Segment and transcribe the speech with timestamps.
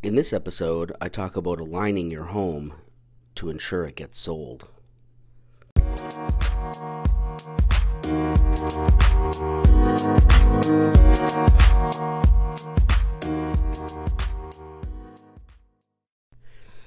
[0.00, 2.72] In this episode, I talk about aligning your home
[3.34, 4.68] to ensure it gets sold.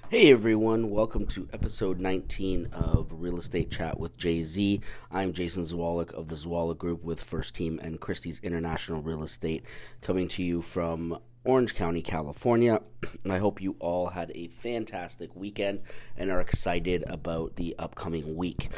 [0.07, 4.79] Hey everyone, welcome to episode 19 of Real Estate Chat with Jay Z.
[5.11, 9.65] I'm Jason Zwolak of the Zwolak Group with First Team and Christie's International Real Estate,
[10.01, 12.81] coming to you from Orange County, California.
[13.29, 15.81] I hope you all had a fantastic weekend
[16.15, 18.69] and are excited about the upcoming week.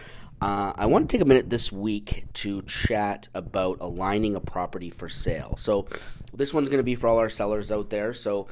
[0.42, 4.90] Uh, I want to take a minute this week to chat about aligning a property
[4.90, 5.56] for sale.
[5.58, 5.88] So,
[6.34, 8.14] this one's going to be for all our sellers out there.
[8.14, 8.48] So,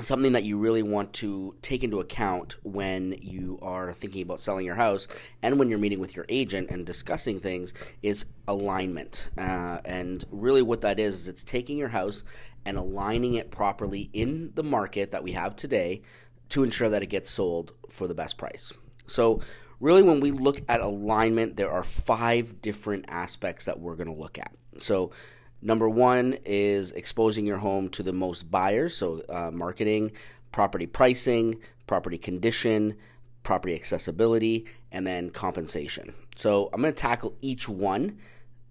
[0.00, 4.64] something that you really want to take into account when you are thinking about selling
[4.64, 5.08] your house
[5.42, 9.28] and when you're meeting with your agent and discussing things is alignment.
[9.38, 12.22] Uh, and really, what that is, is it's taking your house
[12.64, 16.02] and aligning it properly in the market that we have today
[16.50, 18.72] to ensure that it gets sold for the best price.
[19.06, 19.40] So,
[19.80, 24.20] really, when we look at alignment, there are five different aspects that we're going to
[24.20, 24.52] look at.
[24.78, 25.10] So,
[25.62, 30.12] Number one is exposing your home to the most buyers, so uh, marketing,
[30.52, 32.96] property pricing, property condition,
[33.42, 36.14] property accessibility, and then compensation.
[36.36, 38.18] So I'm going to tackle each one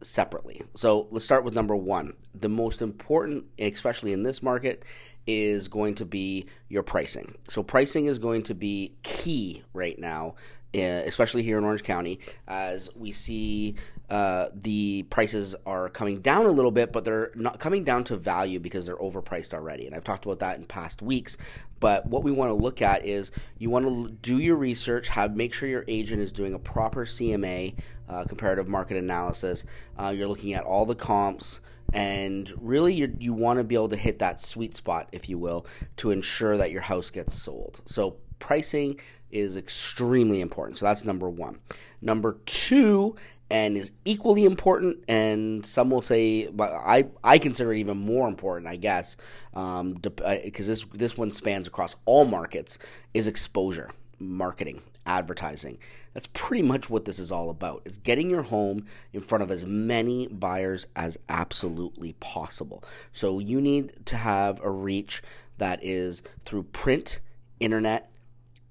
[0.02, 0.62] separately.
[0.76, 2.14] So let's start with number one.
[2.34, 4.84] The most important, especially in this market,
[5.28, 7.36] is going to be your pricing.
[7.50, 10.36] So pricing is going to be key right now
[10.76, 13.76] uh, especially here in Orange County, as we see
[14.10, 18.18] uh, the prices are coming down a little bit, but they're not coming down to
[18.18, 19.86] value because they're overpriced already.
[19.86, 21.38] And I've talked about that in past weeks.
[21.80, 25.36] But what we want to look at is you want to do your research, have
[25.36, 27.76] make sure your agent is doing a proper CMA,
[28.10, 29.66] uh, comparative market analysis.
[29.98, 33.90] Uh, you're looking at all the comps and really you you want to be able
[33.90, 35.66] to hit that sweet spot if you will
[35.98, 39.00] to ensure that your house gets sold so pricing
[39.32, 40.78] is extremely important.
[40.78, 41.60] So that's number one.
[42.02, 43.16] Number two,
[43.50, 48.28] and is equally important, and some will say, but I, I consider it even more
[48.28, 49.18] important, I guess,
[49.52, 52.78] because um, uh, this this one spans across all markets,
[53.14, 53.90] is exposure,
[54.20, 55.80] marketing, advertising.
[56.14, 57.82] That's pretty much what this is all about.
[57.86, 62.84] Is getting your home in front of as many buyers as absolutely possible.
[63.14, 65.24] So you need to have a reach
[65.58, 67.20] that is through print,
[67.60, 68.12] internet,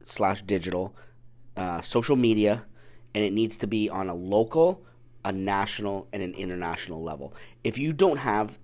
[0.02, 0.94] slash digital,
[1.56, 2.64] uh, social media,
[3.14, 4.84] and it needs to be on a local,
[5.24, 7.34] a national, and an international level.
[7.64, 8.58] If you don't have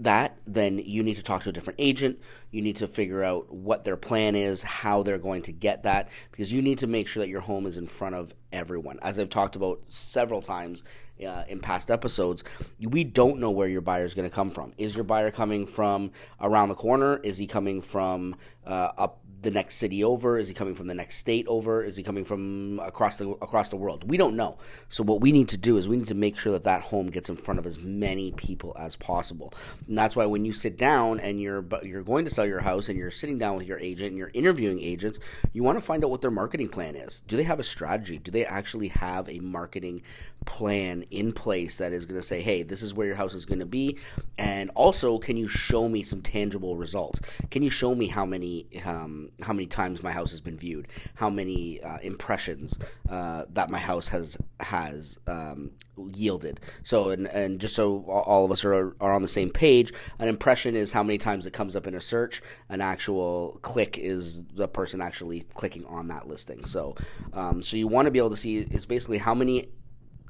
[0.00, 2.20] that, then you need to talk to a different agent.
[2.50, 6.08] You need to figure out what their plan is, how they're going to get that,
[6.30, 8.98] because you need to make sure that your home is in front of everyone.
[9.02, 10.84] As I've talked about several times
[11.26, 12.44] uh, in past episodes,
[12.80, 14.72] we don't know where your buyer is going to come from.
[14.78, 17.18] Is your buyer coming from around the corner?
[17.18, 18.36] Is he coming from
[18.66, 20.36] uh, up the next city over?
[20.36, 21.82] Is he coming from the next state over?
[21.82, 24.08] Is he coming from across the across the world?
[24.08, 24.58] We don't know.
[24.88, 27.10] So what we need to do is we need to make sure that that home
[27.10, 29.54] gets in front of as many people as possible.
[29.86, 32.88] And that's why when you sit down and you're you're going to sell your house
[32.88, 35.18] and you're sitting down with your agent and you're interviewing agents,
[35.52, 37.20] you want to find out what their marketing plan is.
[37.22, 38.18] Do they have a strategy?
[38.18, 40.02] Do they actually have a marketing
[40.44, 43.44] plan in place that is going to say, "Hey, this is where your house is
[43.44, 43.96] going to be,"
[44.38, 47.20] and also, can you show me some tangible results?
[47.50, 50.88] Can you show me how many um, how many times my house has been viewed,
[51.16, 55.70] how many uh, impressions uh, that my house has has um,
[56.14, 56.60] yielded.
[56.82, 60.28] So, and, and just so all of us are, are on the same page, an
[60.28, 62.42] impression is how many times it comes up in a search.
[62.68, 66.64] An actual click is the person actually clicking on that listing.
[66.64, 66.96] So,
[67.32, 69.68] um, so you want to be able to see is basically how many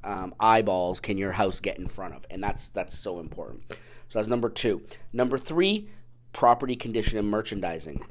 [0.04, 3.64] um, eyeballs can your house get in front of, and that's that's so important.
[4.08, 4.82] So that's number two.
[5.12, 5.88] Number three,
[6.32, 8.04] property condition and merchandising.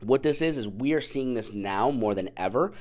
[0.00, 2.72] What this is is we are seeing this now more than ever.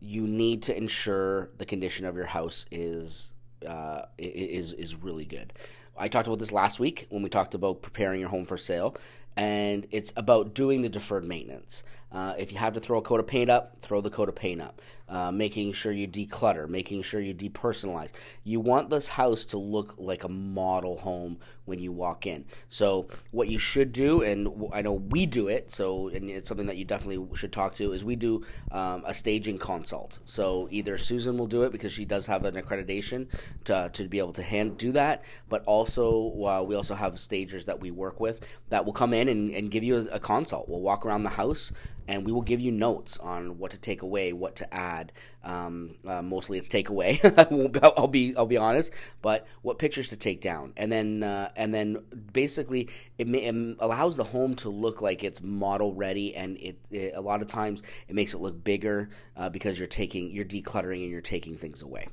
[0.00, 3.32] You need to ensure the condition of your house is
[3.66, 5.52] uh, is is really good.
[5.96, 8.96] I talked about this last week when we talked about preparing your home for sale,
[9.36, 11.84] and it's about doing the deferred maintenance.
[12.10, 14.34] Uh, if you have to throw a coat of paint up, throw the coat of
[14.34, 14.80] paint up.
[15.06, 18.10] Uh, making sure you declutter, making sure you depersonalize.
[18.42, 22.46] You want this house to look like a model home when you walk in.
[22.70, 26.66] So, what you should do, and I know we do it, so and it's something
[26.66, 30.20] that you definitely should talk to, is we do um, a staging consult.
[30.24, 33.28] So, either Susan will do it because she does have an accreditation
[33.64, 37.64] to, to be able to hand do that, but also uh, we also have stagers
[37.66, 40.68] that we work with that will come in and, and give you a, a consult.
[40.68, 41.72] We'll walk around the house
[42.06, 44.93] and we will give you notes on what to take away, what to add.
[45.42, 47.20] Um, uh, mostly it's take away.
[47.82, 51.74] I'll be I'll be honest, but what pictures to take down, and then uh, and
[51.74, 51.98] then
[52.32, 52.88] basically
[53.18, 57.12] it, may, it, allows the home to look like it's model ready, and it, it
[57.14, 61.02] a lot of times it makes it look bigger uh, because you're taking you're decluttering
[61.02, 62.08] and you're taking things away.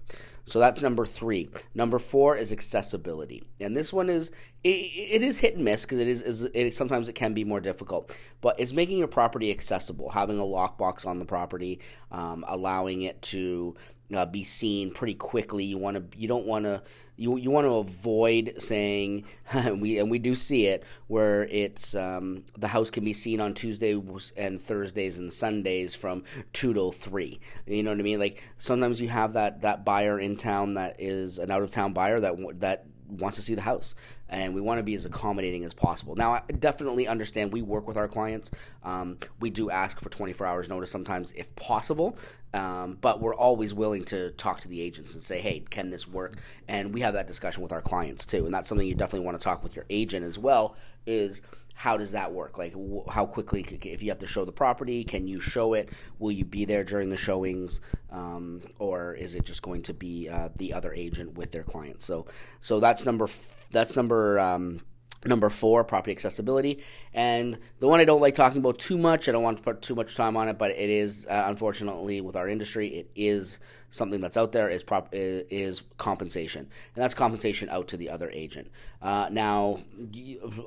[0.46, 1.50] So that's number three.
[1.74, 4.32] Number four is accessibility, and this one is
[4.64, 7.44] it, it is hit and miss because it is, is it, sometimes it can be
[7.44, 8.16] more difficult.
[8.42, 11.80] But it's making your property accessible, having a lockbox on the property,
[12.12, 13.76] um, allowing it to
[14.14, 15.64] uh, be seen pretty quickly.
[15.64, 16.82] You want to you don't want to
[17.18, 19.26] you you want to avoid saying
[19.76, 23.54] we and we do see it where it's um, the house can be seen on
[23.54, 26.24] Tuesdays and Thursdays and Sundays from
[26.54, 27.40] two to three.
[27.66, 28.20] You know what I mean?
[28.20, 31.94] Like sometimes you have that that buyer in town that is an out of town
[31.94, 33.96] buyer that that wants to see the house
[34.30, 36.16] and we want to be as accommodating as possible.
[36.16, 38.50] Now, I definitely understand we work with our clients.
[38.84, 42.18] Um, we do ask for 24 hours notice sometimes if possible,
[42.54, 46.08] um, but we're always willing to talk to the agents and say, hey, can this
[46.08, 46.38] work?
[46.68, 48.46] And we have that discussion with our clients too.
[48.46, 50.76] And that's something you definitely want to talk with your agent as well
[51.06, 51.42] is
[51.74, 52.60] how does that work?
[52.60, 52.76] Like,
[53.10, 55.90] how quickly, if you have to show the property, can you show it?
[56.20, 57.82] Will you be there during the showings,
[58.12, 62.04] um, or is it just going to be uh, the other agent with their client?
[62.04, 62.28] So,
[62.62, 64.82] so that's number f- that's number um,
[65.26, 66.80] number four, property accessibility,
[67.14, 69.30] and the one I don't like talking about too much.
[69.30, 72.22] I don't want to put too much time on it, but it is uh, unfortunately
[72.22, 73.60] with our industry, it is
[73.90, 76.62] something that's out there is prop is compensation,
[76.96, 78.72] and that's compensation out to the other agent.
[79.02, 79.80] Uh, now,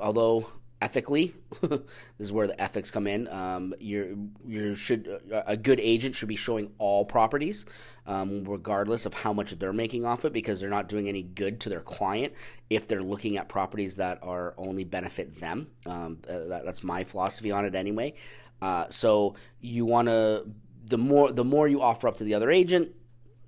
[0.01, 0.47] although
[0.81, 1.35] ethically.
[1.63, 1.81] this
[2.19, 3.29] is where the ethics come in.
[3.29, 7.67] Um, you you should a good agent should be showing all properties,
[8.07, 11.61] um, regardless of how much they're making off it, because they're not doing any good
[11.61, 12.33] to their client
[12.71, 15.69] if they're looking at properties that are only benefit them.
[15.87, 18.15] Um, that, that's my philosophy on it anyway.
[18.61, 20.47] Uh, so you want to
[20.87, 22.93] the more the more you offer up to the other agent,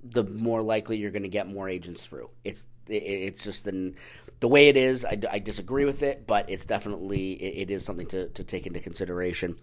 [0.03, 2.31] the more likely you're going to get more agents through.
[2.45, 3.95] It's it, it's just the
[4.41, 7.85] the way it is, I, I disagree with it, but it's definitely it, it is
[7.85, 9.57] something to, to take into consideration.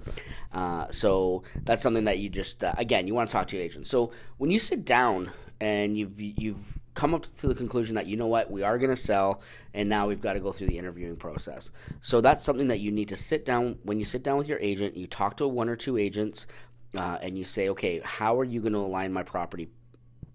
[0.51, 3.65] Uh, so that's something that you just uh, again you want to talk to your
[3.65, 3.87] agent.
[3.87, 8.15] So when you sit down and you've you've come up to the conclusion that you
[8.15, 9.41] know what we are going to sell
[9.73, 11.71] and now we've got to go through the interviewing process
[12.01, 14.59] so that's something that you need to sit down when you sit down with your
[14.59, 16.45] agent you talk to one or two agents
[16.95, 19.69] uh, and you say okay how are you going to align my property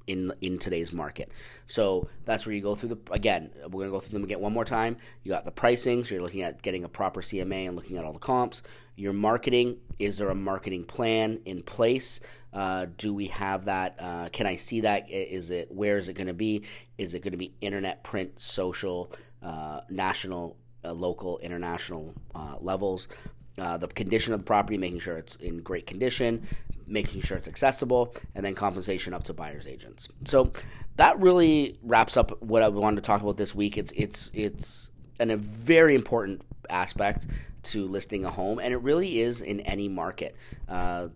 [0.09, 1.31] in in today's market.
[1.67, 3.51] So that's where you go through the again.
[3.71, 4.97] We're gonna go through them again one more time.
[5.23, 8.05] You got the pricing, so you're looking at getting a proper CMA and looking at
[8.05, 8.63] all the comps.
[8.97, 12.21] Your marketing is there a marketing plan in place?
[12.53, 13.97] Uh, do we have that?
[13.99, 15.11] Uh, can I see that?
[15.11, 16.63] Is it where is it to be?
[16.97, 19.13] Is it to be internet, print, social,
[19.43, 23.09] uh, national, uh, local, international uh, levels?
[23.59, 26.47] Uh, the condition of the property, making sure it's in great condition,
[26.89, 30.09] making sure it's accessible, and then compensation up to buyers agents.
[30.25, 30.53] So
[30.97, 33.79] that really wraps up what I wanted to talk about this week.
[33.79, 34.91] It's it's it's
[35.21, 37.27] an, a very important aspect
[37.65, 40.35] to listing a home, and it really is in any market.
[40.69, 41.09] Uh,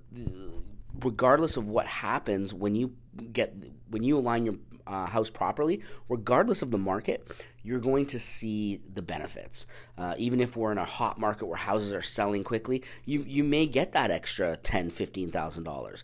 [1.00, 2.94] regardless of what happens when you
[3.32, 3.54] get
[3.88, 4.54] when you align your
[4.86, 7.26] uh, house properly, regardless of the market,
[7.62, 9.66] you're going to see the benefits.
[9.96, 13.44] Uh, even if we're in a hot market where houses are selling quickly, you, you
[13.44, 16.02] may get that extra ten, fifteen thousand uh, dollars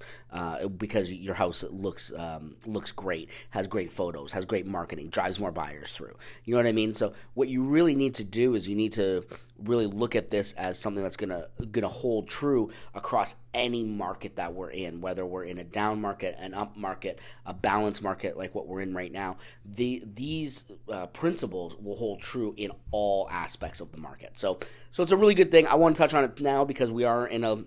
[0.76, 5.50] because your house looks um, looks great, has great photos, has great marketing, drives more
[5.50, 6.16] buyers through.
[6.44, 6.94] You know what I mean?
[6.94, 9.24] So what you really need to do is you need to
[9.58, 14.54] really look at this as something that's gonna gonna hold true across any market that
[14.54, 18.54] we're in, whether we're in a down market, an up market, a balanced market like
[18.54, 19.36] what we're in right now.
[19.64, 24.38] The these uh, principles principles will hold true in all aspects of the market.
[24.38, 24.58] So,
[24.92, 25.66] so it's a really good thing.
[25.66, 27.64] I want to touch on it now because we are in a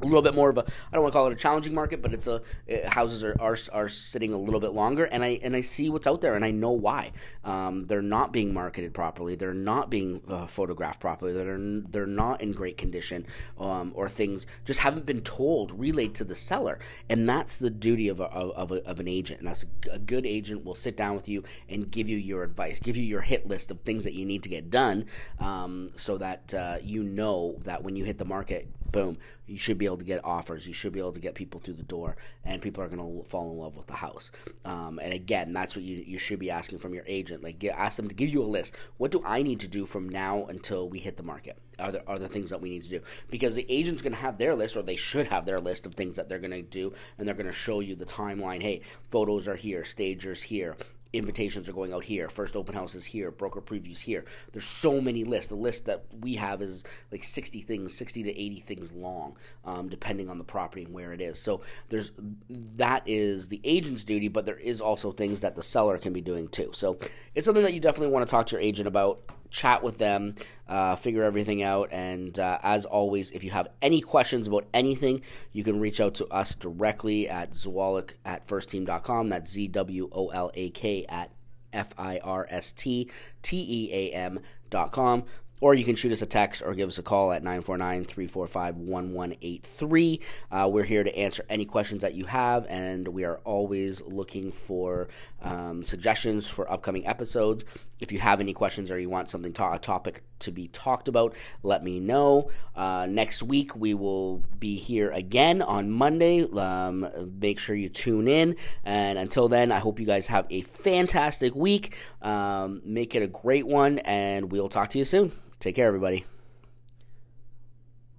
[0.00, 2.02] a little bit more of a I don't want to call it a challenging market,
[2.02, 5.40] but it's a it, houses are, are are sitting a little bit longer, and I
[5.42, 7.12] and I see what's out there, and I know why.
[7.44, 9.34] Um, they're not being marketed properly.
[9.34, 11.32] They're not being uh, photographed properly.
[11.32, 13.26] They're they're not in great condition,
[13.58, 16.78] um, or things just haven't been told, relayed to the seller,
[17.08, 19.40] and that's the duty of a, of, a, of an agent.
[19.40, 22.42] And that's a, a good agent will sit down with you and give you your
[22.42, 25.06] advice, give you your hit list of things that you need to get done,
[25.40, 29.78] um, so that uh, you know that when you hit the market, boom, you should
[29.78, 30.66] be able to get offers.
[30.66, 33.28] You should be able to get people through the door, and people are going to
[33.28, 34.30] fall in love with the house.
[34.64, 37.42] Um, and again, that's what you, you should be asking from your agent.
[37.42, 38.74] Like, get, ask them to give you a list.
[38.96, 41.58] What do I need to do from now until we hit the market?
[41.78, 43.00] Are there, are there things that we need to do?
[43.30, 45.94] Because the agent's going to have their list, or they should have their list of
[45.94, 48.62] things that they're going to do, and they're going to show you the timeline.
[48.62, 50.76] Hey, photos are here, stagers here,
[51.12, 54.24] invitations are going out here, first open houses here, broker previews here.
[54.52, 55.48] There's so many lists.
[55.48, 59.88] The list that we have is like 60 things, 60 to 80 things long, um,
[59.88, 61.40] depending on the property and where it is.
[61.40, 62.12] So there's
[62.48, 66.20] that is the agent's duty, but there is also things that the seller can be
[66.20, 66.70] doing too.
[66.74, 66.98] So
[67.34, 70.34] it's something that you definitely want to talk to your agent about chat with them,
[70.68, 71.90] uh, figure everything out.
[71.92, 76.14] And uh, as always, if you have any questions about anything, you can reach out
[76.14, 79.28] to us directly at zwolak at firstteam.com.
[79.28, 81.30] That's Z W O L A K at
[81.72, 83.10] F I R S T
[83.42, 84.40] T E A M
[84.70, 85.24] dot com
[85.60, 90.68] or you can shoot us a text or give us a call at 949-345-1183 uh,
[90.70, 95.08] we're here to answer any questions that you have and we are always looking for
[95.42, 97.64] um, suggestions for upcoming episodes
[98.00, 101.08] if you have any questions or you want something to- a topic to be talked
[101.08, 102.50] about let me know.
[102.76, 106.44] Uh, next week we will be here again on monday.
[106.44, 107.08] Um,
[107.40, 108.56] make sure you tune in.
[108.84, 111.96] And until then i hope you guys have a fantastic week.
[112.22, 115.32] Um, make it a great one and we'll talk to you soon.
[115.60, 116.24] Take care, everybody.